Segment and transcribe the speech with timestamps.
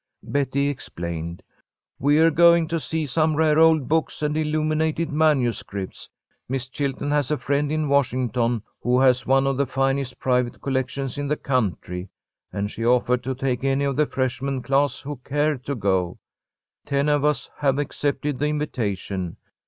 [0.23, 1.43] Betty explained.
[1.99, 6.09] "We're going to see some rare old books and illuminated manuscripts.
[6.49, 11.19] Miss Chilton has a friend in Washington who has one of the finest private collections
[11.19, 12.09] in the country,
[12.51, 16.17] and she offered to take any of the freshman class who cared to go.
[16.83, 19.37] Ten of us have accepted the invitation.